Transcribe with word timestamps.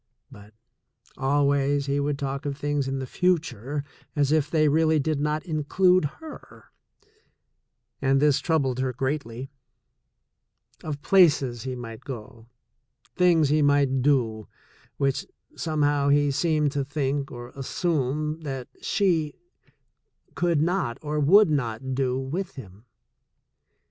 But 0.31 0.55
always 1.15 1.85
he 1.85 1.99
would 1.99 2.17
talk 2.17 2.47
of 2.47 2.57
things 2.57 2.87
in 2.87 2.97
the 2.97 3.05
future 3.05 3.83
as 4.15 4.31
if 4.31 4.49
they 4.49 4.67
really 4.67 4.97
did 4.97 5.19
not 5.19 5.45
include 5.45 6.05
her— 6.05 6.71
and 8.01 8.19
this 8.19 8.39
troubled 8.39 8.79
her 8.79 8.93
greatly— 8.93 9.51
of 10.83 11.03
places 11.03 11.61
he 11.65 11.75
might 11.75 12.01
go, 12.03 12.47
things 13.15 13.49
he 13.49 13.61
might 13.61 14.01
do, 14.01 14.47
which, 14.97 15.27
somehow, 15.55 16.09
he 16.09 16.31
seemed 16.31 16.71
to 16.71 16.83
think 16.83 17.31
or 17.31 17.49
assume 17.49 18.39
that 18.41 18.69
she 18.81 19.35
could 20.33 20.63
not 20.63 20.97
or 21.03 21.19
would 21.19 21.51
not 21.51 21.93
do 21.93 22.17
with 22.19 22.55
him. 22.55 22.85